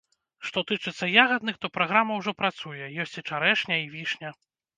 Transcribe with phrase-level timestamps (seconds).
[0.47, 4.35] Што тычыцца ягадных, то праграма ўжо працуе, ёсць і чарэшня, і вішня.